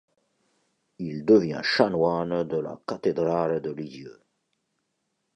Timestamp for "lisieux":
3.69-4.19